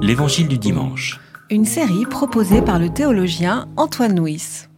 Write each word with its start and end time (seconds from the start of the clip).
L'Évangile 0.00 0.48
du 0.48 0.58
dimanche. 0.58 1.20
Une 1.50 1.64
série 1.64 2.06
proposée 2.06 2.62
par 2.62 2.78
le 2.78 2.88
théologien 2.88 3.68
Antoine 3.76 4.18
Nuis. 4.18 4.68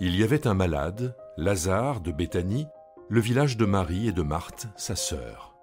Il 0.00 0.16
y 0.16 0.22
avait 0.22 0.46
un 0.46 0.54
malade, 0.54 1.16
Lazare 1.36 2.00
de 2.00 2.12
Béthanie, 2.12 2.66
le 3.08 3.20
village 3.20 3.56
de 3.56 3.64
Marie 3.64 4.08
et 4.08 4.12
de 4.12 4.22
Marthe, 4.22 4.68
sa 4.76 4.94
sœur. 4.94 5.54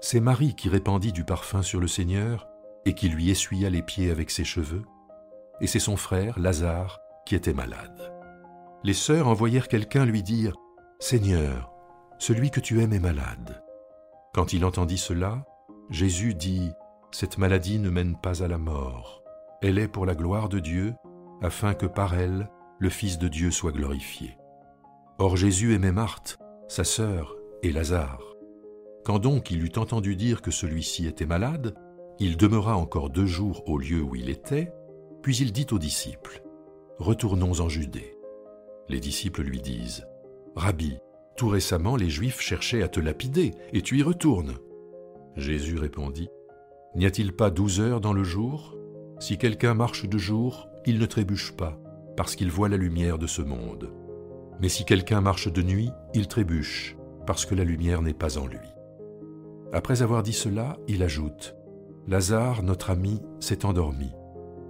C'est 0.00 0.20
Marie 0.20 0.54
qui 0.54 0.68
répandit 0.68 1.12
du 1.12 1.24
parfum 1.24 1.62
sur 1.62 1.78
le 1.78 1.88
Seigneur 1.88 2.48
et 2.84 2.94
qui 2.94 3.08
lui 3.08 3.30
essuya 3.30 3.70
les 3.70 3.82
pieds 3.82 4.10
avec 4.10 4.30
ses 4.30 4.44
cheveux, 4.44 4.82
et 5.60 5.66
c'est 5.66 5.78
son 5.78 5.96
frère, 5.96 6.38
Lazare, 6.38 7.00
qui 7.24 7.34
était 7.36 7.52
malade. 7.52 8.12
Les 8.82 8.94
sœurs 8.94 9.28
envoyèrent 9.28 9.68
quelqu'un 9.68 10.04
lui 10.04 10.22
dire 10.24 10.56
Seigneur, 10.98 11.72
celui 12.18 12.50
que 12.50 12.60
tu 12.60 12.80
aimes 12.80 12.92
est 12.92 12.98
malade. 12.98 13.62
Quand 14.34 14.52
il 14.52 14.64
entendit 14.64 14.98
cela, 14.98 15.44
Jésus 15.92 16.32
dit 16.32 16.72
Cette 17.10 17.36
maladie 17.36 17.78
ne 17.78 17.90
mène 17.90 18.16
pas 18.16 18.42
à 18.42 18.48
la 18.48 18.56
mort, 18.56 19.22
elle 19.60 19.78
est 19.78 19.88
pour 19.88 20.06
la 20.06 20.14
gloire 20.14 20.48
de 20.48 20.58
Dieu, 20.58 20.94
afin 21.42 21.74
que 21.74 21.84
par 21.84 22.14
elle 22.14 22.48
le 22.78 22.88
Fils 22.88 23.18
de 23.18 23.28
Dieu 23.28 23.50
soit 23.50 23.72
glorifié. 23.72 24.38
Or 25.18 25.36
Jésus 25.36 25.74
aimait 25.74 25.92
Marthe, 25.92 26.38
sa 26.66 26.82
sœur, 26.82 27.36
et 27.62 27.72
Lazare. 27.72 28.24
Quand 29.04 29.18
donc 29.18 29.50
il 29.50 29.62
eut 29.66 29.76
entendu 29.76 30.16
dire 30.16 30.40
que 30.40 30.50
celui-ci 30.50 31.06
était 31.06 31.26
malade, 31.26 31.74
il 32.18 32.38
demeura 32.38 32.74
encore 32.78 33.10
deux 33.10 33.26
jours 33.26 33.62
au 33.68 33.76
lieu 33.76 34.00
où 34.00 34.16
il 34.16 34.30
était, 34.30 34.72
puis 35.20 35.36
il 35.36 35.52
dit 35.52 35.66
aux 35.72 35.78
disciples, 35.78 36.42
Retournons 37.00 37.60
en 37.60 37.68
Judée. 37.68 38.16
Les 38.88 38.98
disciples 38.98 39.42
lui 39.42 39.60
disent, 39.60 40.06
Rabbi, 40.56 40.96
tout 41.36 41.48
récemment 41.48 41.96
les 41.96 42.08
Juifs 42.08 42.40
cherchaient 42.40 42.82
à 42.82 42.88
te 42.88 42.98
lapider, 42.98 43.52
et 43.74 43.82
tu 43.82 43.98
y 43.98 44.02
retournes. 44.02 44.54
Jésus 45.36 45.78
répondit, 45.78 46.28
N'y 46.94 47.06
a-t-il 47.06 47.32
pas 47.32 47.50
douze 47.50 47.80
heures 47.80 48.00
dans 48.00 48.12
le 48.12 48.24
jour? 48.24 48.76
Si 49.18 49.38
quelqu'un 49.38 49.74
marche 49.74 50.08
de 50.08 50.18
jour, 50.18 50.68
il 50.84 50.98
ne 50.98 51.06
trébuche 51.06 51.52
pas, 51.56 51.78
parce 52.16 52.36
qu'il 52.36 52.50
voit 52.50 52.68
la 52.68 52.76
lumière 52.76 53.18
de 53.18 53.26
ce 53.26 53.40
monde. 53.40 53.92
Mais 54.60 54.68
si 54.68 54.84
quelqu'un 54.84 55.20
marche 55.20 55.50
de 55.50 55.62
nuit, 55.62 55.90
il 56.12 56.28
trébuche, 56.28 56.96
parce 57.26 57.46
que 57.46 57.54
la 57.54 57.64
lumière 57.64 58.02
n'est 58.02 58.12
pas 58.12 58.36
en 58.38 58.46
lui. 58.46 58.58
Après 59.72 60.02
avoir 60.02 60.22
dit 60.22 60.34
cela, 60.34 60.76
il 60.86 61.02
ajoute, 61.02 61.56
Lazare, 62.06 62.62
notre 62.62 62.90
ami, 62.90 63.22
s'est 63.40 63.64
endormi, 63.64 64.12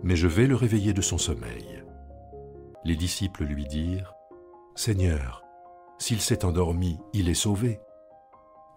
mais 0.02 0.16
je 0.16 0.28
vais 0.28 0.46
le 0.46 0.54
réveiller 0.54 0.92
de 0.92 1.00
son 1.00 1.18
sommeil. 1.18 1.82
Les 2.84 2.96
disciples 2.96 3.44
lui 3.44 3.66
dirent, 3.66 4.14
Seigneur, 4.74 5.42
s'il 5.98 6.20
s'est 6.20 6.44
endormi, 6.44 6.98
il 7.12 7.28
est 7.28 7.34
sauvé. 7.34 7.80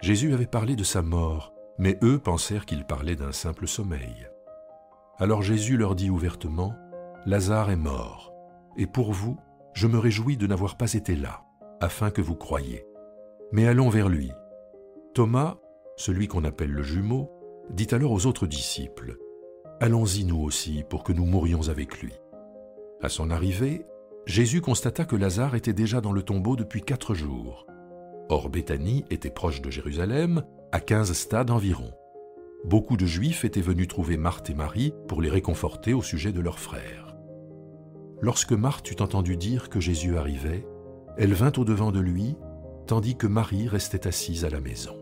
Jésus 0.02 0.34
avait 0.34 0.46
parlé 0.46 0.76
de 0.76 0.84
sa 0.84 1.02
mort, 1.02 1.55
mais 1.78 1.98
eux 2.04 2.20
pensèrent 2.20 2.66
qu'il 2.66 2.86
parlait 2.86 3.16
d'un 3.16 3.32
simple 3.32 3.68
sommeil. 3.68 4.28
Alors 5.18 5.42
Jésus 5.42 5.78
leur 5.78 5.96
dit 5.96 6.10
ouvertement, 6.10 6.74
Lazare 7.26 7.72
est 7.72 7.76
mort, 7.76 8.34
et 8.78 8.88
pour 8.88 9.12
vous, 9.12 9.38
je 9.74 9.88
me 9.88 9.98
réjouis 9.98 10.38
de 10.38 10.48
n'avoir 10.48 10.78
pas 10.78 10.94
été 10.94 11.16
là, 11.16 11.44
afin 11.82 12.12
que 12.12 12.22
vous 12.22 12.36
croyiez. 12.36 12.86
Mais 13.52 13.68
allons 13.68 13.90
vers 13.90 14.10
lui. 14.10 14.32
Thomas, 15.14 15.56
celui 15.98 16.28
qu'on 16.28 16.44
appelle 16.44 16.72
le 16.72 16.84
jumeau, 16.84 17.32
dit 17.70 17.88
alors 17.92 18.12
aux 18.12 18.26
autres 18.26 18.48
disciples, 18.48 19.18
Allons-y 19.82 20.24
nous 20.24 20.42
aussi 20.42 20.84
pour 20.90 21.04
que 21.04 21.12
nous 21.12 21.26
mourions 21.26 21.68
avec 21.68 22.02
lui. 22.02 22.14
À 23.02 23.10
son 23.10 23.30
arrivée, 23.30 23.86
Jésus 24.26 24.62
constata 24.62 25.04
que 25.04 25.18
Lazare 25.18 25.56
était 25.56 25.74
déjà 25.74 26.00
dans 26.00 26.14
le 26.14 26.24
tombeau 26.24 26.56
depuis 26.56 26.82
quatre 26.82 27.14
jours. 27.14 27.68
Or 28.30 28.50
Béthanie 28.50 29.04
était 29.10 29.30
proche 29.30 29.62
de 29.62 29.70
Jérusalem, 29.70 30.44
à 30.76 30.82
quinze 30.82 31.14
stades 31.14 31.52
environ. 31.52 31.94
Beaucoup 32.66 32.98
de 32.98 33.06
Juifs 33.06 33.46
étaient 33.46 33.62
venus 33.62 33.88
trouver 33.88 34.18
Marthe 34.18 34.50
et 34.50 34.54
Marie 34.54 34.94
pour 35.08 35.22
les 35.22 35.30
réconforter 35.30 35.94
au 35.94 36.02
sujet 36.02 36.34
de 36.34 36.42
leur 36.42 36.60
frère. 36.60 37.16
Lorsque 38.20 38.52
Marthe 38.52 38.92
eut 38.92 39.02
entendu 39.02 39.38
dire 39.38 39.70
que 39.70 39.80
Jésus 39.80 40.18
arrivait, 40.18 40.68
elle 41.18 41.34
vint 41.34 41.54
au-devant 41.58 41.94
de 41.94 42.02
lui, 42.02 42.36
tandis 42.88 43.16
que 43.16 43.26
Marie 43.26 43.70
restait 43.70 44.06
assise 44.06 44.44
à 44.44 44.50
la 44.50 44.60
maison. 44.60 44.98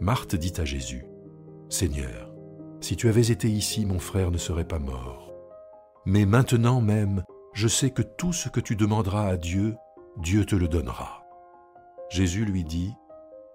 Marthe 0.00 0.34
dit 0.34 0.54
à 0.56 0.64
Jésus, 0.64 1.06
Seigneur, 1.68 2.34
si 2.80 2.96
tu 2.96 3.08
avais 3.08 3.30
été 3.30 3.46
ici, 3.46 3.86
mon 3.86 4.00
frère 4.00 4.32
ne 4.32 4.38
serait 4.38 4.66
pas 4.66 4.80
mort. 4.80 5.32
Mais 6.04 6.26
maintenant 6.26 6.80
même, 6.80 7.22
je 7.54 7.68
sais 7.68 7.90
que 7.90 8.02
tout 8.02 8.32
ce 8.32 8.48
que 8.48 8.58
tu 8.58 8.74
demanderas 8.74 9.28
à 9.28 9.36
Dieu, 9.36 9.76
Dieu 10.16 10.44
te 10.44 10.56
le 10.56 10.66
donnera. 10.66 11.22
Jésus 12.10 12.44
lui 12.44 12.64
dit, 12.64 12.92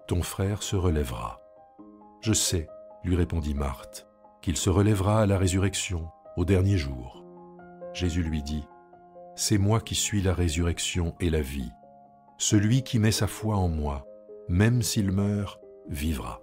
Ton 0.06 0.22
frère 0.22 0.62
se 0.62 0.76
relèvera. 0.76 1.40
Je 2.20 2.32
sais, 2.32 2.68
lui 3.04 3.16
répondit 3.16 3.54
Marthe, 3.54 4.06
qu'il 4.42 4.56
se 4.56 4.70
relèvera 4.70 5.22
à 5.22 5.26
la 5.26 5.38
résurrection, 5.38 6.08
au 6.36 6.44
dernier 6.44 6.76
jour. 6.76 7.24
Jésus 7.92 8.22
lui 8.22 8.42
dit, 8.42 8.64
C'est 9.34 9.58
moi 9.58 9.80
qui 9.80 9.94
suis 9.94 10.22
la 10.22 10.34
résurrection 10.34 11.14
et 11.20 11.30
la 11.30 11.40
vie. 11.40 11.72
Celui 12.38 12.82
qui 12.82 12.98
met 12.98 13.12
sa 13.12 13.26
foi 13.26 13.56
en 13.56 13.68
moi, 13.68 14.06
même 14.48 14.82
s'il 14.82 15.10
meurt, 15.10 15.60
vivra 15.88 16.40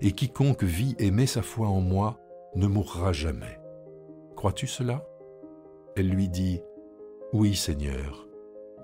et 0.00 0.12
quiconque 0.12 0.62
vit 0.62 0.94
et 0.98 1.10
met 1.10 1.26
sa 1.26 1.42
foi 1.42 1.68
en 1.68 1.80
moi 1.80 2.18
ne 2.54 2.66
mourra 2.66 3.12
jamais. 3.12 3.58
Crois-tu 4.36 4.66
cela? 4.66 5.06
Elle 5.96 6.08
lui 6.08 6.28
dit, 6.28 6.60
Oui 7.32 7.54
Seigneur, 7.54 8.28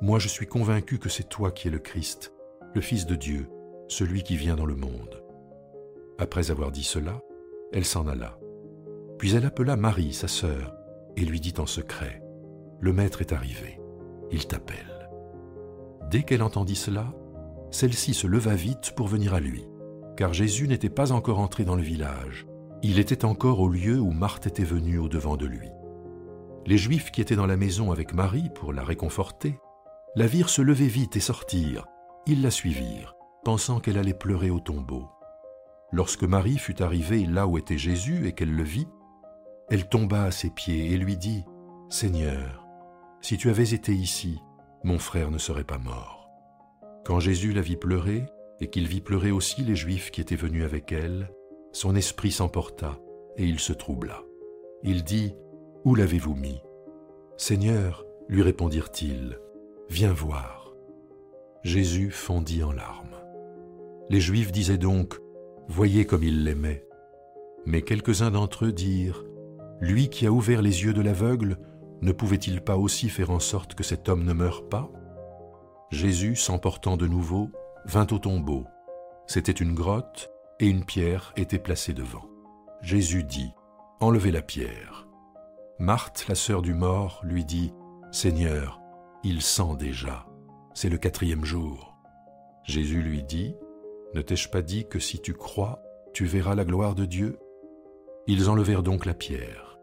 moi 0.00 0.19
je 0.19 0.28
suis 0.28 0.47
convaincu 0.47 0.98
que 0.98 1.09
c'est 1.09 1.28
toi 1.28 1.50
qui 1.53 1.69
es 1.69 1.71
le 1.71 1.78
Christ, 1.78 2.32
le 2.75 2.81
Fils 2.81 3.04
de 3.06 3.16
Dieu, 3.16 3.48
celui 3.90 4.22
qui 4.22 4.36
vient 4.36 4.56
dans 4.56 4.66
le 4.66 4.76
monde. 4.76 5.22
Après 6.18 6.50
avoir 6.50 6.70
dit 6.70 6.84
cela, 6.84 7.20
elle 7.72 7.84
s'en 7.84 8.06
alla. 8.06 8.38
Puis 9.18 9.34
elle 9.34 9.44
appela 9.44 9.76
Marie, 9.76 10.14
sa 10.14 10.28
sœur, 10.28 10.74
et 11.16 11.24
lui 11.26 11.40
dit 11.40 11.54
en 11.58 11.66
secret, 11.66 12.22
Le 12.80 12.92
Maître 12.92 13.20
est 13.20 13.32
arrivé, 13.32 13.78
il 14.30 14.46
t'appelle. 14.46 15.08
Dès 16.10 16.22
qu'elle 16.22 16.42
entendit 16.42 16.76
cela, 16.76 17.12
celle-ci 17.70 18.14
se 18.14 18.26
leva 18.26 18.54
vite 18.54 18.92
pour 18.96 19.06
venir 19.06 19.34
à 19.34 19.40
lui 19.40 19.66
car 20.20 20.34
Jésus 20.34 20.68
n'était 20.68 20.90
pas 20.90 21.12
encore 21.12 21.38
entré 21.38 21.64
dans 21.64 21.76
le 21.76 21.82
village. 21.82 22.46
Il 22.82 22.98
était 22.98 23.24
encore 23.24 23.60
au 23.60 23.70
lieu 23.70 23.98
où 23.98 24.10
Marthe 24.10 24.46
était 24.46 24.64
venue 24.64 24.98
au-devant 24.98 25.38
de 25.38 25.46
lui. 25.46 25.70
Les 26.66 26.76
Juifs 26.76 27.10
qui 27.10 27.22
étaient 27.22 27.36
dans 27.36 27.46
la 27.46 27.56
maison 27.56 27.90
avec 27.90 28.12
Marie 28.12 28.50
pour 28.54 28.74
la 28.74 28.84
réconforter, 28.84 29.58
la 30.16 30.26
virent 30.26 30.50
se 30.50 30.60
lever 30.60 30.88
vite 30.88 31.16
et 31.16 31.20
sortir. 31.20 31.86
Ils 32.26 32.42
la 32.42 32.50
suivirent, 32.50 33.14
pensant 33.44 33.80
qu'elle 33.80 33.98
allait 33.98 34.14
pleurer 34.14 34.50
au 34.50 34.60
tombeau. 34.60 35.08
Lorsque 35.92 36.24
Marie 36.24 36.58
fut 36.58 36.82
arrivée 36.82 37.26
là 37.26 37.46
où 37.46 37.58
était 37.58 37.78
Jésus 37.78 38.26
et 38.26 38.32
qu'elle 38.32 38.54
le 38.54 38.62
vit, 38.62 38.88
elle 39.68 39.88
tomba 39.88 40.24
à 40.24 40.30
ses 40.30 40.50
pieds 40.50 40.92
et 40.92 40.96
lui 40.96 41.16
dit, 41.16 41.44
Seigneur, 41.88 42.66
si 43.20 43.36
tu 43.36 43.50
avais 43.50 43.70
été 43.70 43.92
ici, 43.92 44.40
mon 44.84 44.98
frère 44.98 45.30
ne 45.30 45.38
serait 45.38 45.64
pas 45.64 45.78
mort. 45.78 46.28
Quand 47.04 47.20
Jésus 47.20 47.52
la 47.52 47.60
vit 47.60 47.76
pleurer, 47.76 48.26
et 48.60 48.68
qu'il 48.68 48.86
vit 48.86 49.00
pleurer 49.00 49.30
aussi 49.30 49.62
les 49.62 49.74
Juifs 49.74 50.10
qui 50.10 50.20
étaient 50.20 50.36
venus 50.36 50.64
avec 50.64 50.92
elle, 50.92 51.30
son 51.72 51.96
esprit 51.96 52.30
s'emporta 52.30 52.98
et 53.36 53.44
il 53.44 53.58
se 53.58 53.72
troubla. 53.72 54.22
Il 54.82 55.02
dit, 55.02 55.34
Où 55.84 55.94
l'avez-vous 55.94 56.34
mis? 56.34 56.60
Seigneur, 57.36 58.04
lui 58.28 58.42
répondirent-ils, 58.42 59.38
viens 59.88 60.12
voir. 60.12 60.74
Jésus 61.62 62.10
fondit 62.10 62.62
en 62.62 62.72
larmes. 62.72 63.19
Les 64.10 64.21
Juifs 64.21 64.50
disaient 64.50 64.76
donc, 64.76 65.19
Voyez 65.69 66.04
comme 66.04 66.25
il 66.25 66.43
l'aimait. 66.43 66.84
Mais 67.65 67.82
quelques-uns 67.82 68.32
d'entre 68.32 68.65
eux 68.65 68.72
dirent, 68.72 69.25
Lui 69.81 70.09
qui 70.09 70.26
a 70.26 70.32
ouvert 70.32 70.62
les 70.62 70.82
yeux 70.82 70.93
de 70.93 71.00
l'aveugle, 71.00 71.59
ne 72.03 72.10
pouvait-il 72.10 72.60
pas 72.60 72.76
aussi 72.76 73.09
faire 73.09 73.31
en 73.31 73.38
sorte 73.38 73.75
que 73.75 73.84
cet 73.84 74.09
homme 74.09 74.25
ne 74.25 74.32
meure 74.32 74.69
pas? 74.69 74.91
Jésus, 75.91 76.34
s'emportant 76.34 76.97
de 76.97 77.06
nouveau, 77.06 77.50
vint 77.84 78.06
au 78.10 78.19
tombeau. 78.19 78.65
C'était 79.28 79.53
une 79.53 79.75
grotte 79.75 80.31
et 80.59 80.66
une 80.66 80.84
pierre 80.84 81.32
était 81.37 81.60
placée 81.60 81.92
devant. 81.92 82.24
Jésus 82.83 83.22
dit, 83.22 83.53
Enlevez 84.01 84.33
la 84.33 84.42
pierre. 84.42 85.06
Marthe, 85.78 86.27
la 86.28 86.34
sœur 86.34 86.63
du 86.63 86.74
mort, 86.74 87.21
lui 87.22 87.45
dit, 87.45 87.72
Seigneur, 88.10 88.80
il 89.22 89.41
sent 89.41 89.77
déjà, 89.78 90.27
c'est 90.74 90.89
le 90.89 90.98
quatrième 90.98 91.45
jour. 91.45 91.97
Jésus 92.65 93.03
lui 93.03 93.22
dit, 93.22 93.54
Ne 94.15 94.22
t'ai-je 94.22 94.48
pas 94.48 94.62
dit 94.62 94.86
que 94.86 94.98
si 94.98 95.21
tu 95.21 95.34
crois, 95.34 95.83
tu 96.12 96.24
verras 96.24 96.54
la 96.54 96.65
gloire 96.65 96.95
de 96.95 97.04
Dieu? 97.04 97.39
Ils 98.27 98.51
enlevèrent 98.51 98.83
donc 98.83 99.07
la 99.07 99.15
pierre. 99.15 99.78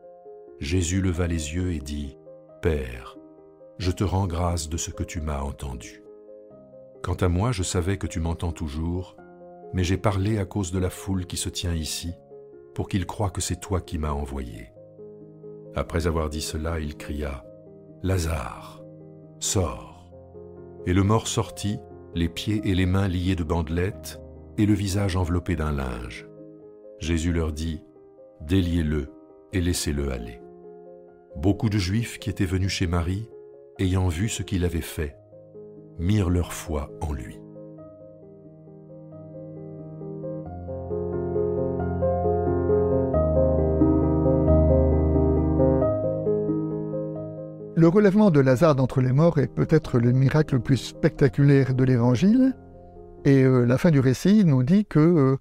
Jésus 0.60 1.02
leva 1.02 1.28
les 1.28 1.56
yeux 1.56 1.72
et 1.72 1.80
dit, 1.80 2.18
Père, 2.62 3.18
je 3.78 3.92
te 3.92 4.04
rends 4.04 4.28
grâce 4.28 4.70
de 4.70 4.78
ce 4.78 4.92
que 4.92 5.04
tu 5.04 5.22
m'as 5.22 5.42
entendu. 5.42 6.04
Quant 7.04 7.16
à 7.16 7.30
moi, 7.30 7.52
je 7.52 7.64
savais 7.64 7.98
que 7.98 8.08
tu 8.08 8.20
m'entends 8.20 8.52
toujours, 8.52 9.16
mais 9.74 9.84
j'ai 9.84 9.98
parlé 9.98 10.40
à 10.40 10.46
cause 10.46 10.72
de 10.72 10.80
la 10.80 10.90
foule 10.90 11.26
qui 11.26 11.38
se 11.38 11.50
tient 11.50 11.74
ici, 11.74 12.14
pour 12.74 12.90
qu'ils 12.90 13.06
croient 13.06 13.30
que 13.30 13.42
c'est 13.42 13.60
toi 13.60 13.80
qui 13.80 13.98
m'as 13.98 14.12
envoyé. 14.12 14.72
Après 15.76 16.08
avoir 16.08 16.30
dit 16.30 16.42
cela, 16.42 16.80
il 16.80 16.98
cria, 16.98 17.46
Lazare, 18.04 18.84
sors. 19.40 20.12
Et 20.86 20.94
le 20.94 21.04
mort 21.04 21.28
sortit, 21.28 21.80
les 22.18 22.30
pieds 22.30 22.62
et 22.66 22.76
les 22.76 22.86
mains 22.86 23.08
liés 23.08 23.36
de 23.36 23.44
bandelettes, 23.44 24.20
et 24.58 24.66
le 24.66 24.74
visage 24.74 25.16
enveloppé 25.16 25.56
d'un 25.56 25.72
linge. 25.72 26.28
Jésus 27.00 27.32
leur 27.32 27.54
dit, 27.54 27.84
Déliez-le 28.42 29.12
et 29.54 29.62
laissez-le 29.62 30.12
aller. 30.12 30.42
Beaucoup 31.36 31.70
de 31.70 31.78
Juifs 31.78 32.18
qui 32.18 32.30
étaient 32.30 32.46
venus 32.46 32.72
chez 32.72 32.88
Marie, 32.88 33.30
ayant 33.80 34.08
vu 34.08 34.30
ce 34.30 34.42
qu'il 34.42 34.66
avait 34.66 34.82
fait, 34.82 35.16
mirent 36.00 36.30
leur 36.30 36.54
foi 36.54 36.92
en 37.02 37.14
lui. 37.14 37.40
Le 47.78 47.88
relèvement 47.88 48.32
de 48.32 48.40
Lazare 48.40 48.74
d'entre 48.74 49.02
les 49.02 49.12
morts 49.12 49.38
est 49.38 49.54
peut-être 49.54 50.00
le 50.00 50.12
miracle 50.12 50.56
le 50.56 50.62
plus 50.62 50.78
spectaculaire 50.78 51.76
de 51.76 51.84
l'Évangile, 51.84 52.56
et 53.24 53.44
euh, 53.44 53.66
la 53.66 53.78
fin 53.78 53.92
du 53.92 54.00
récit 54.00 54.44
nous 54.46 54.64
dit 54.64 54.84
que, 54.84 54.98
euh, 54.98 55.38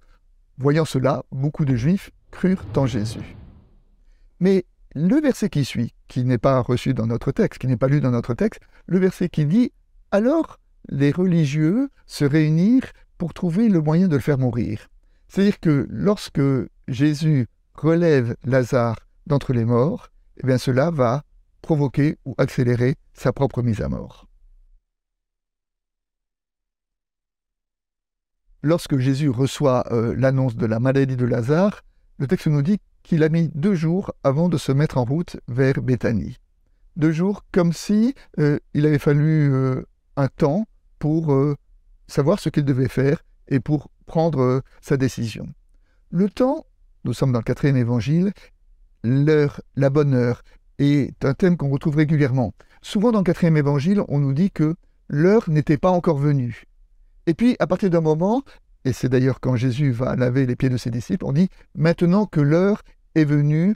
voyant 0.59 0.85
cela, 0.85 1.25
beaucoup 1.33 1.65
de 1.65 1.75
Juifs 1.77 2.11
crurent 2.31 2.67
en 2.77 2.85
Jésus. 2.85 3.39
Mais 4.39 4.67
le 4.95 5.19
verset 5.19 5.49
qui 5.49 5.65
suit, 5.65 5.95
qui 6.09 6.27
n'est 6.27 6.37
pas 6.37 6.61
reçu 6.61 6.93
dans 6.93 7.07
notre 7.07 7.33
texte, 7.33 7.59
qui 7.59 7.69
n'est 7.69 7.79
pas 7.79 7.89
lu 7.89 8.03
dans 8.03 8.11
notre 8.11 8.35
texte, 8.35 8.61
le 8.85 8.99
verset 8.99 9.31
qui 9.31 9.47
dit 9.47 9.73
Alors 10.11 10.59
les 10.91 11.13
religieux 11.13 11.89
se 12.05 12.27
réunirent 12.27 12.93
pour 13.17 13.33
trouver 13.33 13.71
le 13.71 13.81
moyen 13.81 14.09
de 14.09 14.17
le 14.17 14.21
faire 14.21 14.37
mourir. 14.37 14.89
C'est-à-dire 15.29 15.59
que 15.59 15.87
lorsque 15.89 16.43
Jésus 16.87 17.47
relève 17.73 18.37
Lazare 18.45 18.99
d'entre 19.27 19.55
les 19.55 19.65
morts, 19.65 20.11
eh 20.37 20.47
bien 20.47 20.59
cela 20.59 20.91
va 20.91 21.23
provoquer 21.67 22.17
ou 22.25 22.37
accélérer 22.39 22.95
sa 23.13 23.33
propre 23.33 23.61
mise 23.61 23.81
à 23.81 23.89
mort. 23.89 24.29
Lorsque 28.63 28.99
Jésus 28.99 29.31
reçoit 29.31 29.85
euh, 29.93 30.15
l'annonce 30.17 30.55
de 30.55 30.65
la 30.65 30.79
maladie 30.79 31.17
de 31.17 31.25
Lazare, 31.25 31.83
le 32.19 32.29
texte 32.29 32.47
nous 32.47 32.63
dit 32.63 32.79
qu'il 33.03 33.25
a 33.25 33.29
mis 33.29 33.51
deux 33.57 33.75
jours 33.75 34.13
avant 34.23 34.49
de 34.49 34.57
se 34.59 34.71
mettre 34.71 34.97
en 34.97 35.05
route 35.05 35.39
vers 35.49 35.83
Béthanie. 35.83 36.37
Deux 36.95 37.11
jours 37.11 37.45
comme 37.51 37.73
si 37.73 38.15
euh, 38.39 38.61
il 38.73 38.87
avait 38.87 39.01
fallu 39.01 39.53
euh, 39.53 39.83
un 40.15 40.29
temps 40.29 40.67
pour 41.01 41.37
savoir 42.07 42.39
ce 42.39 42.49
qu'il 42.49 42.65
devait 42.65 42.89
faire 42.89 43.23
et 43.49 43.61
pour 43.61 43.91
prendre 44.07 44.63
sa 44.81 44.97
décision. 44.97 45.47
Le 46.11 46.31
temps, 46.31 46.65
nous 47.05 47.13
sommes 47.13 47.33
dans 47.33 47.41
le 47.41 47.45
quatrième 47.45 47.77
évangile, 47.77 48.33
l'heure, 49.03 49.61
la 49.75 49.91
bonne 49.91 50.15
heure, 50.15 50.43
est 50.79 51.25
un 51.25 51.35
thème 51.35 51.57
qu'on 51.57 51.71
retrouve 51.71 51.97
régulièrement. 51.97 52.53
Souvent 52.83 53.13
dans 53.13 53.21
le 53.21 53.25
quatrième 53.25 53.57
évangile, 53.57 54.03
on 54.09 54.19
nous 54.19 54.33
dit 54.33 54.51
que 54.51 54.77
l'heure 55.09 55.49
n'était 55.49 55.79
pas 55.79 55.91
encore 55.91 56.19
venue. 56.19 56.65
Et 57.27 57.35
puis, 57.35 57.57
à 57.59 57.67
partir 57.67 57.91
d'un 57.91 58.01
moment, 58.01 58.43
et 58.85 58.93
c'est 58.93 59.09
d'ailleurs 59.09 59.41
quand 59.41 59.57
Jésus 59.57 59.91
va 59.91 60.15
laver 60.15 60.47
les 60.47 60.55
pieds 60.55 60.69
de 60.69 60.77
ses 60.77 60.91
disciples, 60.91 61.25
on 61.25 61.33
dit 61.33 61.49
maintenant 61.75 62.27
que 62.27 62.41
l'heure 62.41 62.83
est 63.17 63.25
venue 63.25 63.75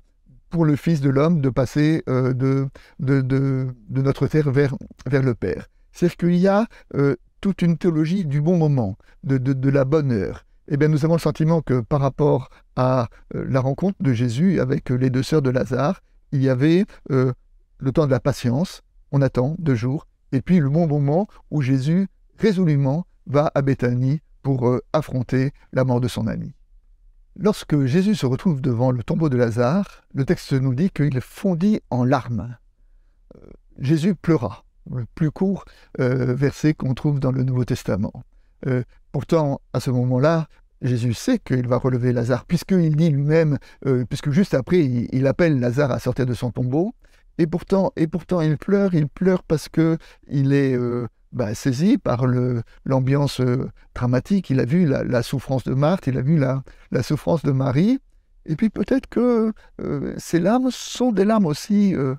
pour 0.51 0.65
le 0.65 0.77
Fils 0.77 1.01
de 1.01 1.11
l'homme 1.11 1.41
de 1.41 1.49
passer 1.49 2.03
euh, 2.09 2.33
de, 2.33 2.69
de, 2.99 3.73
notre 3.91 4.27
terre 4.27 4.51
vers, 4.51 4.77
vers 5.07 5.23
le 5.23 5.35
Père. 5.35 5.69
C'est-à-dire 5.93 6.17
qu'il 6.17 6.37
y 6.37 6.49
a 6.49 6.67
euh, 6.95 7.17
toute 7.41 7.63
une 7.63 7.79
théologie 7.79 8.25
du 8.25 8.41
bon 8.41 8.57
moment, 8.57 8.97
de, 9.25 9.39
de, 9.39 9.71
la 9.71 9.85
bonne 9.85 10.13
heure. 10.13 10.45
Eh 10.69 10.77
bien, 10.77 10.89
nous 10.89 11.05
avons 11.05 11.15
le 11.15 11.21
sentiment 11.21 11.63
que 11.63 11.81
par 11.81 12.01
rapport 12.01 12.51
à 12.77 13.09
euh, 13.35 13.45
la 13.49 13.61
rencontre 13.61 13.97
de 14.01 14.13
Jésus 14.13 14.61
avec 14.61 14.91
les 14.91 15.11
deux 15.11 15.23
sœurs 15.23 15.43
de 15.43 15.51
Lazare, 15.51 16.03
il 16.33 16.43
y 16.43 16.49
avait 16.49 16.85
le 17.09 17.93
temps 17.93 18.07
de 18.07 18.11
la 18.11 18.21
patience, 18.21 18.83
on 19.13 19.23
attend 19.23 19.57
deux 19.59 19.75
jours, 19.75 20.07
et 20.33 20.43
puis 20.43 20.59
le 20.59 20.69
bon 20.69 20.87
moment 20.87 21.29
où 21.51 21.63
Jésus 21.63 22.09
résolument 22.39 23.07
va 23.27 23.51
à 23.55 23.63
Béthanie 23.63 24.21
pour 24.43 24.69
euh, 24.69 24.81
affronter 24.93 25.53
la 25.73 25.85
mort 25.85 26.01
de 26.01 26.09
son 26.09 26.27
ami. 26.27 26.55
Lorsque 27.37 27.85
Jésus 27.85 28.15
se 28.15 28.27
retrouve 28.27 28.61
devant 28.61 28.91
le 28.91 29.03
tombeau 29.03 29.29
de 29.29 29.37
Lazare, 29.37 30.03
le 30.15 30.25
texte 30.25 30.53
nous 30.53 30.75
dit 30.75 30.91
qu'il 30.91 31.21
fondit 31.21 31.81
en 31.91 32.05
larmes. 32.05 32.57
Euh, 33.37 33.41
Jésus 33.79 34.15
pleura, 34.15 34.65
le 34.91 35.07
plus 35.15 35.31
court 35.31 35.65
euh, 36.01 36.35
verset 36.35 36.75
qu'on 36.75 36.95
trouve 36.95 37.21
dans 37.21 37.33
le 37.33 37.45
Nouveau 37.45 37.65
Testament. 37.65 38.13
pourtant, 39.13 39.63
à 39.73 39.81
ce 39.81 39.91
moment-là, 39.91 40.49
Jésus 40.83 41.15
sait 41.15 41.39
qu'il 41.39 41.67
va 41.67 41.77
relever 41.77 42.13
Lazare, 42.13 42.45
puisqu'il 42.47 42.97
dit 42.97 43.11
lui-même, 43.11 43.59
puisque 44.09 44.31
juste 44.31 44.55
après, 44.55 44.79
il, 44.79 45.27
appelle 45.27 45.61
Lazare 45.61 45.91
à 45.91 45.99
sortir 45.99 46.27
de 46.27 46.35
son 46.35 46.51
tombeau, 46.51 46.95
et 47.39 47.47
pourtant, 47.47 47.93
et 47.97 48.07
pourtant, 48.07 48.41
il 48.41 48.57
pleure, 48.57 48.95
il 48.95 49.09
pleure 49.09 49.43
parce 49.43 49.69
que 49.69 49.99
il 50.29 50.53
est 50.53 50.77
bah, 51.33 51.55
saisi 51.55 51.97
par 51.97 52.27
l'ambiance 52.85 53.41
euh, 53.41 53.71
dramatique. 53.95 54.51
Il 54.51 54.61
a 54.61 54.65
vu 54.65 54.87
la, 54.87 55.23
souffrance 55.23 55.65
de 55.65 55.75
Marthe, 55.75 56.07
il 56.07 56.19
a 56.19 56.23
vu 56.23 56.39
la, 56.39 56.63
souffrance 57.03 57.43
de 57.43 57.53
Marie. 57.53 57.99
Et 58.47 58.57
puis 58.57 58.71
peut-être 58.71 59.07
que 59.07 59.53
euh, 59.81 60.15
ces 60.17 60.41
larmes 60.41 60.71
sont 60.71 61.13
des 61.13 61.25
larmes 61.25 61.47
aussi 61.47 61.95
euh, 61.95 62.15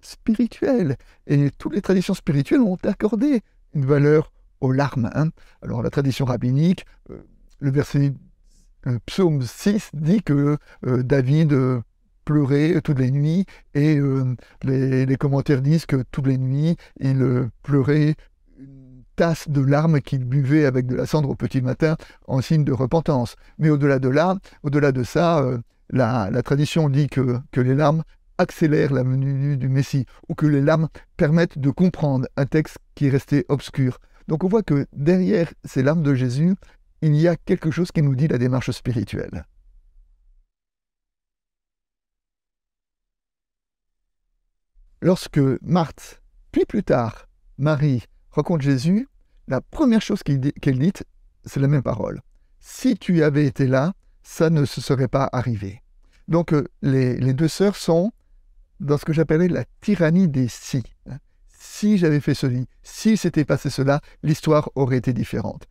spirituelles. 0.00 0.96
Et 1.26 1.50
toutes 1.50 1.74
les 1.74 1.82
traditions 1.82 2.14
spirituelles 2.14 2.60
ont 2.60 2.78
accordé 2.82 3.42
une 3.74 3.84
valeur 3.84 4.32
aux 4.60 4.72
larmes. 4.72 5.10
Hein. 5.14 5.28
Alors 5.62 5.82
la 5.82 5.90
tradition 5.90 6.24
rabbinique, 6.24 6.84
le 7.60 7.70
verset 7.70 8.12
psaume 9.06 9.42
6 9.42 9.90
dit 9.94 10.22
que 10.22 10.56
David 10.82 11.54
pleurait 12.24 12.80
toutes 12.82 12.98
les 12.98 13.10
nuits 13.10 13.44
et 13.74 13.98
les, 14.62 15.16
commentaires 15.16 15.62
disent 15.62 15.86
que 15.86 16.04
toutes 16.10 16.26
les 16.26 16.38
nuits 16.38 16.76
il 17.00 17.50
pleurait 17.62 18.14
tasse 19.18 19.48
de 19.48 19.60
larmes 19.60 20.00
qu'il 20.00 20.24
buvait 20.24 20.64
avec 20.64 20.86
de 20.86 20.94
la 20.94 21.04
cendre 21.04 21.28
au 21.28 21.34
petit 21.34 21.60
matin 21.60 21.96
en 22.28 22.40
signe 22.40 22.62
de 22.62 22.72
repentance. 22.72 23.34
Mais 23.58 23.68
au-delà 23.68 23.98
de 23.98 24.08
là, 24.08 24.36
au-delà 24.62 24.92
de 24.92 25.02
ça, 25.02 25.40
euh, 25.40 25.58
la, 25.90 26.30
tradition 26.44 26.88
dit 26.88 27.08
que, 27.08 27.38
que 27.50 27.60
les 27.60 27.74
larmes 27.74 28.04
accélèrent 28.38 28.92
la 28.92 29.02
venue 29.02 29.56
du 29.56 29.68
Messie, 29.68 30.06
ou 30.28 30.36
que 30.36 30.46
les 30.46 30.60
larmes 30.60 30.88
permettent 31.16 31.58
de 31.58 31.70
comprendre 31.70 32.28
un 32.36 32.46
texte 32.46 32.78
qui 32.94 33.06
est 33.06 33.10
resté 33.10 33.44
obscur. 33.48 33.98
Donc 34.28 34.44
on 34.44 34.48
voit 34.48 34.62
que 34.62 34.86
derrière 34.92 35.52
ces 35.64 35.82
larmes 35.82 36.04
de 36.04 36.14
Jésus, 36.14 36.54
il 37.02 37.14
y 37.16 37.28
a 37.28 37.36
quelque 37.36 37.70
chose 37.70 37.92
qui 37.92 38.02
nous 38.02 38.14
dit 38.14 38.28
la 38.28 38.38
démarche 38.38 38.70
spirituelle. 38.70 39.46
Lorsque 45.00 45.40
Marthe, 45.62 46.22
puis 46.50 46.64
plus 46.64 46.82
tard 46.82 47.28
Marie, 47.56 48.04
rencontre 48.30 48.64
Jésus, 48.64 49.08
la 49.46 49.60
première 49.60 50.02
chose 50.02 50.22
qu'elle 50.22 50.40
dit, 50.40 50.92
c'est 51.44 51.60
la 51.60 51.68
même 51.68 51.82
parole. 51.82 52.20
Si 52.60 52.96
tu 52.96 53.22
avais 53.22 53.46
été 53.46 53.66
là, 53.66 53.94
ça 54.22 54.50
ne 54.50 54.64
se 54.64 54.80
serait 54.80 55.08
pas 55.08 55.28
arrivé. 55.32 55.82
Donc 56.26 56.52
euh, 56.52 56.68
les, 56.82 57.32
deux 57.32 57.48
sœurs 57.48 57.76
sont 57.76 58.12
dans 58.80 58.98
ce 58.98 59.04
que 59.04 59.12
j'appelais 59.12 59.48
la 59.48 59.64
tyrannie 59.80 60.28
des 60.28 60.48
si. 60.48 60.82
Hein. 61.08 61.18
Si 61.48 61.96
j'avais 61.96 62.20
fait 62.20 62.34
ceci, 62.34 62.66
si 62.82 63.16
s'était 63.16 63.44
passé 63.44 63.70
cela, 63.70 64.00
l'histoire 64.22 64.70
aurait 64.74 64.98
été 64.98 65.12
différente. 65.12 65.66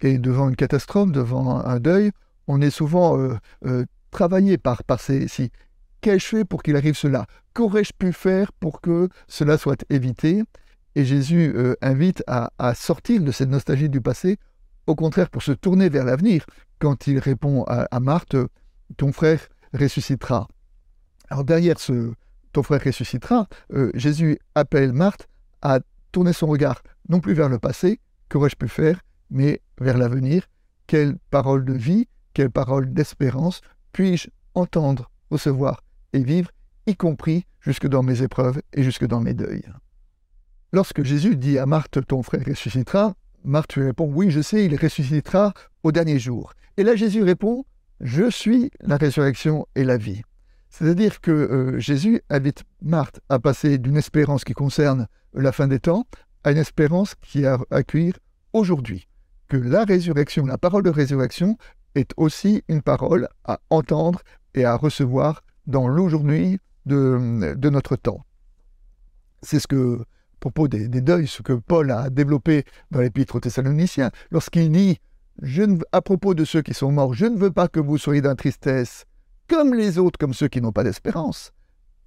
Et 0.00 0.18
devant 0.18 0.48
une 0.48 0.56
catastrophe, 0.56 1.12
devant 1.12 1.64
un, 1.64 1.80
deuil, 1.80 2.10
on 2.46 2.60
est 2.60 2.70
souvent 2.70 3.18
euh, 3.18 3.36
euh, 3.64 3.84
travaillé 4.10 4.58
par, 4.58 4.84
par 4.84 5.00
ces. 5.00 5.26
Qu'ai-je 6.00 6.26
fait 6.26 6.44
pour 6.44 6.62
qu'il 6.62 6.76
arrive 6.76 6.96
cela? 6.96 7.26
Qu'aurais-je 7.54 7.92
pu 7.96 8.12
faire 8.12 8.52
pour 8.52 8.80
que 8.80 9.08
cela 9.28 9.56
soit 9.56 9.84
évité? 9.88 10.42
Et 10.96 11.04
Jésus 11.04 11.52
euh, 11.56 11.74
invite 11.80 12.22
à, 12.26 12.50
sortir 12.74 13.22
de 13.22 13.32
cette 13.32 13.48
nostalgie 13.48 13.88
du 13.88 14.00
passé, 14.00 14.36
au 14.86 14.94
contraire 14.94 15.30
pour 15.30 15.42
se 15.42 15.52
tourner 15.52 15.88
vers 15.88 16.04
l'avenir, 16.04 16.44
quand 16.78 17.06
il 17.06 17.18
répond 17.18 17.64
à, 17.64 18.00
Marthe, 18.00 18.36
ton 18.96 19.12
frère 19.12 19.40
ressuscitera. 19.72 20.46
Alors 21.30 21.44
derrière 21.44 21.80
ce 21.80 22.12
ton 22.52 22.62
frère 22.62 22.82
ressuscitera, 22.84 23.48
Jésus 23.94 24.38
appelle 24.54 24.92
Marthe 24.92 25.26
à 25.62 25.80
tourner 26.12 26.32
son 26.32 26.46
regard 26.46 26.82
non 27.08 27.18
plus 27.18 27.34
vers 27.34 27.48
le 27.48 27.58
passé, 27.58 27.98
qu'aurais-je 28.28 28.56
pu 28.56 28.68
faire, 28.68 29.00
mais 29.30 29.60
vers 29.80 29.98
l'avenir. 29.98 30.48
Quelle 30.86 31.16
parole 31.30 31.64
de 31.64 31.72
vie, 31.72 32.06
quelle 32.34 32.50
parole 32.50 32.92
d'espérance 32.92 33.60
puis-je 33.92 34.28
entendre, 34.54 35.10
recevoir 35.30 35.82
et 36.12 36.22
vivre, 36.22 36.50
y 36.86 36.96
compris 36.96 37.46
jusque 37.60 37.86
dans 37.86 38.02
mes 38.02 38.22
épreuves 38.22 38.60
et 38.72 38.82
jusque 38.82 39.06
dans 39.06 39.20
mes 39.20 39.34
deuils? 39.34 39.64
Lorsque 40.72 41.04
Jésus 41.04 41.36
dit 41.36 41.58
à 41.58 41.66
Marthe, 41.66 42.04
ton 42.06 42.22
frère 42.22 42.44
ressuscitera, 42.46 43.14
Marthe 43.44 43.76
lui 43.76 43.84
répond, 43.84 44.10
oui, 44.12 44.30
je 44.30 44.40
sais, 44.40 44.64
il 44.64 44.76
ressuscitera 44.76 45.54
au 45.82 45.92
dernier 45.92 46.18
jour. 46.18 46.52
Et 46.76 46.82
là, 46.82 46.96
Jésus 46.96 47.22
répond, 47.22 47.64
je 48.00 48.28
suis 48.28 48.70
la 48.80 48.96
résurrection 48.96 49.66
et 49.76 49.84
la 49.84 49.96
vie. 49.96 50.22
C'est-à-dire 50.68 51.20
que 51.20 51.30
euh, 51.30 51.78
Jésus 51.78 52.20
invite 52.28 52.64
Marthe 52.82 53.20
à 53.28 53.38
passer 53.38 53.78
d'une 53.78 53.96
espérance 53.96 54.42
qui 54.42 54.54
concerne 54.54 55.06
la 55.32 55.52
fin 55.52 55.68
des 55.68 55.78
temps 55.78 56.04
à 56.42 56.50
une 56.50 56.58
espérance 56.58 57.14
qui 57.14 57.46
a 57.46 57.54
à 57.70 57.76
accueillir 57.76 58.18
aujourd'hui. 58.52 59.06
Que 59.48 59.56
la 59.56 59.84
résurrection, 59.84 60.46
la 60.46 60.58
parole 60.58 60.82
de 60.82 60.90
résurrection, 60.90 61.56
est 61.94 62.10
aussi 62.16 62.62
une 62.68 62.82
parole 62.82 63.28
à 63.44 63.60
entendre 63.70 64.22
et 64.54 64.64
à 64.64 64.76
recevoir 64.76 65.42
dans 65.66 65.88
l'aujourd'hui 65.88 66.58
de, 66.86 67.54
de 67.54 67.70
notre 67.70 67.96
temps. 67.96 68.24
C'est 69.42 69.60
ce 69.60 69.66
que 69.66 70.04
propos 70.44 70.68
des, 70.68 70.88
deuils, 71.00 71.26
ce 71.26 71.40
que 71.40 71.54
Paul 71.54 71.90
a 71.90 72.10
développé 72.10 72.64
dans 72.90 73.00
l'épître 73.00 73.36
aux 73.36 73.40
Thessaloniciens, 73.40 74.10
lorsqu'il 74.30 74.70
dit 74.70 75.00
à 75.90 76.02
propos 76.02 76.34
de 76.34 76.44
ceux 76.44 76.60
qui 76.60 76.74
sont 76.74 76.92
morts, 76.92 77.14
je 77.14 77.24
ne 77.24 77.38
veux 77.38 77.50
pas 77.50 77.66
que 77.66 77.80
vous 77.80 77.96
soyez 77.96 78.20
dans 78.20 78.34
tristesse 78.34 79.06
comme 79.48 79.72
les 79.72 79.98
autres, 79.98 80.18
comme 80.18 80.34
ceux 80.34 80.48
qui 80.48 80.60
n'ont 80.60 80.70
pas 80.70 80.84
d'espérance. 80.84 81.52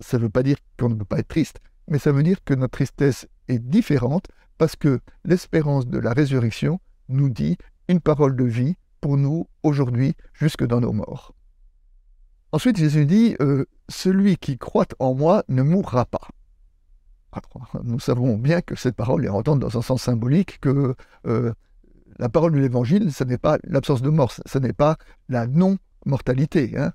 Ça 0.02 0.18
ne 0.18 0.24
veut 0.24 0.30
pas 0.30 0.44
dire 0.44 0.58
qu'on 0.78 0.90
ne 0.90 0.94
peut 0.96 1.06
pas 1.06 1.18
être 1.18 1.28
triste, 1.28 1.58
mais 1.88 1.98
ça 1.98 2.12
veut 2.12 2.22
dire 2.22 2.44
que 2.44 2.54
notre 2.54 2.74
tristesse 2.74 3.28
est 3.48 3.58
différente 3.58 4.28
parce 4.60 4.76
que 4.76 5.00
l'espérance 5.26 5.88
de 5.88 5.98
la 5.98 6.14
résurrection 6.14 6.80
nous 7.10 7.30
dit 7.30 7.58
une 7.88 8.00
parole 8.00 8.36
de 8.36 8.44
vie 8.44 8.76
pour 9.02 9.18
nous 9.18 9.48
aujourd'hui 9.64 10.16
jusque 10.34 10.66
dans 10.66 10.82
nos 10.82 10.94
morts. 10.94 11.34
Ensuite, 12.52 12.78
Jésus 12.78 13.06
dit, 13.06 13.36
euh, 13.42 13.66
celui 13.90 14.38
qui 14.38 14.58
croit 14.58 14.88
en 15.00 15.14
moi 15.14 15.44
ne 15.50 15.62
mourra 15.62 16.06
pas. 16.06 16.28
nous 17.84 18.00
savons 18.00 18.38
bien 18.38 18.62
que 18.62 18.76
cette 18.76 18.96
parole 18.96 19.26
est 19.26 19.30
entendre 19.30 19.68
dans 19.68 19.78
un 19.78 19.82
sens 19.82 20.02
symbolique, 20.02 20.60
que 20.62 20.96
euh, 21.28 21.54
la 22.20 22.30
parole 22.30 22.54
de 22.54 22.60
l'Évangile, 22.60 23.12
ce 23.12 23.24
n'est 23.24 23.38
pas 23.38 23.60
l'absence 23.64 24.02
de 24.02 24.10
mort, 24.10 24.34
ce 24.46 24.58
n'est 24.58 24.74
pas 24.74 24.98
la 25.30 25.46
non-mortalité. 25.46 26.78
Hein. 26.78 26.94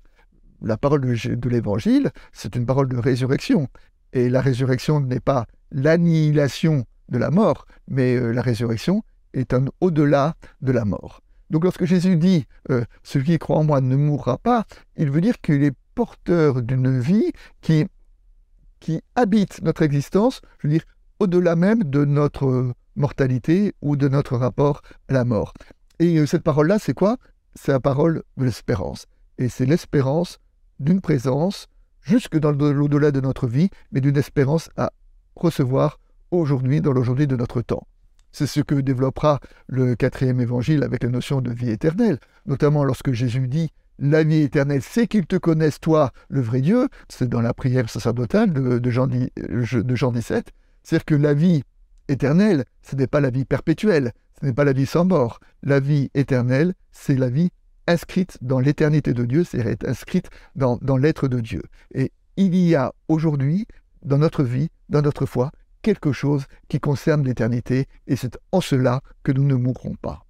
La 0.61 0.77
parole 0.77 1.01
de 1.01 1.49
l'Évangile, 1.49 2.11
c'est 2.31 2.55
une 2.55 2.65
parole 2.65 2.89
de 2.89 2.97
résurrection. 2.97 3.67
Et 4.11 4.29
la 4.29 4.41
résurrection 4.41 4.99
n'est 4.99 5.19
pas 5.19 5.45
l'annihilation 5.71 6.85
de 7.09 7.17
la 7.17 7.31
mort, 7.31 7.65
mais 7.87 8.15
euh, 8.15 8.31
la 8.31 8.41
résurrection 8.41 9.03
est 9.33 9.53
un 9.53 9.65
au-delà 9.81 10.35
de 10.61 10.71
la 10.71 10.85
mort. 10.85 11.21
Donc 11.49 11.63
lorsque 11.63 11.85
Jésus 11.85 12.17
dit 12.17 12.45
euh, 12.71 12.83
Celui 13.03 13.25
qui 13.25 13.39
croit 13.39 13.57
en 13.57 13.63
moi 13.63 13.81
ne 13.81 13.95
mourra 13.95 14.37
pas, 14.37 14.65
il 14.97 15.11
veut 15.11 15.21
dire 15.21 15.39
qu'il 15.41 15.63
est 15.63 15.75
porteur 15.95 16.61
d'une 16.61 16.99
vie 16.99 17.31
qui, 17.61 17.85
qui 18.79 19.01
habite 19.15 19.61
notre 19.61 19.83
existence, 19.83 20.41
je 20.59 20.67
veux 20.67 20.73
dire, 20.73 20.83
au-delà 21.19 21.55
même 21.55 21.83
de 21.83 22.05
notre 22.05 22.73
mortalité 22.95 23.73
ou 23.81 23.95
de 23.95 24.07
notre 24.07 24.35
rapport 24.35 24.81
à 25.09 25.13
la 25.13 25.25
mort. 25.25 25.53
Et 25.99 26.17
euh, 26.17 26.25
cette 26.25 26.43
parole-là, 26.43 26.79
c'est 26.79 26.93
quoi? 26.93 27.17
C'est 27.55 27.71
la 27.71 27.79
parole 27.79 28.23
de 28.37 28.45
l'espérance. 28.45 29.05
Et 29.37 29.49
c'est 29.49 29.65
l'espérance 29.65 30.39
d'une 30.79 31.01
présence 31.01 31.67
jusque 32.01 32.37
dans 32.37 32.51
l'au-delà 32.51 33.11
de 33.11 33.21
notre 33.21 33.47
vie, 33.47 33.69
mais 33.91 34.01
d'une 34.01 34.17
espérance 34.17 34.69
à 34.75 34.91
recevoir 35.35 35.99
aujourd'hui, 36.31 36.81
dans 36.81 36.91
l'aujourd'hui 36.91 37.27
de 37.27 37.35
notre 37.35 37.61
temps. 37.61 37.87
C'est 38.33 38.47
ce 38.47 38.61
que 38.61 38.73
développera 38.73 39.39
le 39.67 39.95
quatrième 39.95 40.41
évangile 40.41 40.81
avec 40.81 41.03
la 41.03 41.09
notion 41.09 41.39
de 41.39 41.51
vie 41.51 41.69
éternelle, 41.69 42.17
notamment 42.47 42.83
lorsque 42.83 43.11
Jésus 43.11 43.47
dit 43.47 43.69
La 43.99 44.23
vie 44.23 44.41
éternelle, 44.41 44.81
c'est 44.81 45.05
qu'il 45.05 45.27
te 45.27 45.35
connaisse, 45.35 45.79
toi, 45.79 46.11
le 46.29 46.41
vrai 46.41 46.61
Dieu. 46.61 46.89
C'est 47.09 47.29
dans 47.29 47.41
la 47.41 47.53
prière 47.53 47.87
sacerdotale 47.87 48.51
de, 48.51 48.89
Jean, 48.89 49.07
de 49.07 49.95
Jean 49.95 50.11
17. 50.11 50.51
C'est-à-dire 50.81 51.05
que 51.05 51.13
la 51.13 51.35
vie 51.35 51.61
éternelle, 52.07 52.65
ce 52.81 52.95
n'est 52.95 53.07
pas 53.07 53.21
la 53.21 53.29
vie 53.29 53.45
perpétuelle, 53.45 54.13
ce 54.41 54.47
n'est 54.47 54.53
pas 54.53 54.63
la 54.63 54.73
vie 54.73 54.87
sans 54.87 55.05
mort. 55.05 55.39
La 55.61 55.79
vie 55.79 56.09
éternelle, 56.15 56.73
c'est 56.91 57.15
la 57.15 57.29
vie 57.29 57.51
inscrite 57.85 58.39
dans 58.41 58.59
l'éternité 58.59 59.13
de 59.13 59.25
Dieu, 59.25 59.43
c'est 59.43 59.87
inscrite 59.87 60.29
dans 60.55 60.97
l'être 60.97 61.27
de 61.27 61.39
Dieu. 61.39 61.61
Et 61.93 62.11
il 62.35 62.55
y 62.55 62.73
a 62.73 62.93
aujourd'hui, 63.09 63.67
dans 64.01 64.17
notre 64.17 64.43
vie, 64.43 64.69
dans 64.89 65.03
notre 65.03 65.27
foi, 65.27 65.51
quelque 65.83 66.11
chose 66.11 66.45
qui 66.67 66.79
concerne 66.79 67.23
l'éternité, 67.23 67.85
et 68.07 68.15
c'est 68.15 68.39
en 68.51 68.61
cela 68.61 69.01
que 69.21 69.31
nous 69.31 69.43
ne 69.43 69.53
mourrons 69.53 69.95
pas. 70.01 70.25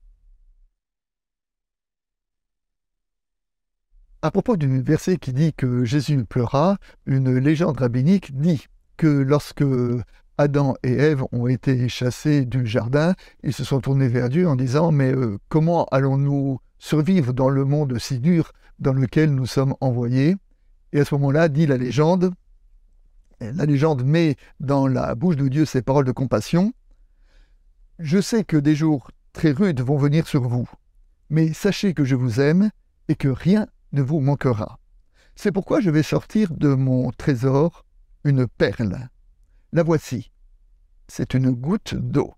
À 4.21 4.31
propos 4.31 4.57
du 4.57 4.81
verset 4.81 5.17
qui 5.17 5.33
dit 5.33 5.53
que 5.53 5.85
Jésus 5.85 6.25
pleura, 6.25 6.77
une 7.05 7.37
légende 7.37 7.79
rabbinique 7.79 8.37
dit 8.37 8.65
que 8.97 9.07
lorsque 9.07 9.65
Adam 10.37 10.75
et 10.81 10.93
Ève 10.93 11.23
ont 11.31 11.47
été 11.47 11.89
chassés 11.89 12.45
du 12.45 12.65
jardin, 12.65 13.15
ils 13.43 13.53
se 13.53 13.63
sont 13.63 13.81
tournés 13.81 14.07
vers 14.07 14.29
Dieu 14.29 14.47
en 14.47 14.55
disant 14.55 14.91
Mais 14.91 15.13
euh, 15.13 15.37
comment 15.49 15.85
allons-nous 15.91 16.59
survivre 16.79 17.33
dans 17.33 17.49
le 17.49 17.65
monde 17.65 17.99
si 17.99 18.19
dur 18.19 18.53
dans 18.79 18.93
lequel 18.93 19.35
nous 19.35 19.45
sommes 19.45 19.75
envoyés? 19.81 20.35
Et 20.93 21.01
à 21.01 21.05
ce 21.05 21.15
moment-là, 21.15 21.49
dit 21.49 21.67
la 21.67 21.77
légende, 21.77 22.31
la 23.51 23.65
légende 23.65 24.03
met 24.03 24.35
dans 24.59 24.87
la 24.87 25.15
bouche 25.15 25.35
de 25.35 25.47
Dieu 25.47 25.65
ces 25.65 25.81
paroles 25.81 26.05
de 26.05 26.11
compassion 26.11 26.73
Je 27.99 28.21
sais 28.21 28.43
que 28.43 28.57
des 28.57 28.75
jours 28.75 29.11
très 29.33 29.51
rudes 29.51 29.81
vont 29.81 29.97
venir 29.97 30.27
sur 30.27 30.47
vous, 30.47 30.69
mais 31.29 31.53
sachez 31.53 31.93
que 31.93 32.05
je 32.05 32.15
vous 32.15 32.39
aime 32.39 32.69
et 33.07 33.15
que 33.15 33.27
rien 33.27 33.67
ne 33.91 34.01
vous 34.01 34.19
manquera. 34.19 34.79
C'est 35.35 35.51
pourquoi 35.51 35.81
je 35.81 35.89
vais 35.89 36.03
sortir 36.03 36.53
de 36.53 36.73
mon 36.73 37.11
trésor 37.11 37.85
une 38.23 38.47
perle 38.47 39.09
la 39.73 39.81
voici. 39.81 40.31
C'est 41.07 41.33
une 41.33 41.49
goutte 41.49 41.95
d'eau. 41.95 42.35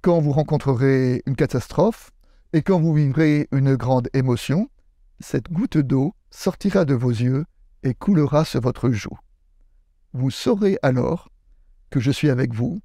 Quand 0.00 0.18
vous 0.18 0.32
rencontrerez 0.32 1.22
une 1.26 1.36
catastrophe 1.36 2.10
et 2.54 2.62
quand 2.62 2.80
vous 2.80 2.94
vivrez 2.94 3.48
une 3.52 3.76
grande 3.76 4.08
émotion, 4.14 4.70
cette 5.20 5.52
goutte 5.52 5.76
d'eau 5.76 6.14
sortira 6.30 6.86
de 6.86 6.94
vos 6.94 7.10
yeux 7.10 7.44
et 7.82 7.92
coulera 7.92 8.46
sur 8.46 8.62
votre 8.62 8.90
joue. 8.90 9.18
Vous 10.18 10.32
saurez 10.32 10.78
alors 10.82 11.28
que 11.90 12.00
je 12.00 12.10
suis 12.10 12.28
avec 12.28 12.52
vous 12.52 12.80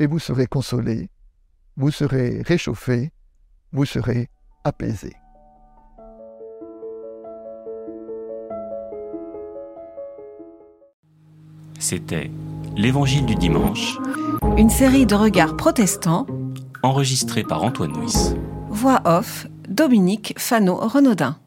et 0.00 0.08
vous 0.08 0.18
serez 0.18 0.48
consolé, 0.48 1.08
vous 1.76 1.92
serez 1.92 2.42
réchauffé, 2.42 3.12
vous 3.70 3.84
serez 3.84 4.28
apaisé. 4.64 5.12
C'était 11.78 12.32
L'Évangile 12.76 13.24
du 13.26 13.36
dimanche. 13.36 13.96
Une 14.58 14.68
série 14.68 15.06
de 15.06 15.14
regards 15.14 15.56
protestants. 15.56 16.26
Enregistrée 16.82 17.44
par 17.44 17.62
Antoine 17.62 17.92
Nuis. 17.92 18.34
Voix 18.70 19.00
off, 19.04 19.46
Dominique 19.68 20.34
Fano-Renaudin. 20.38 21.38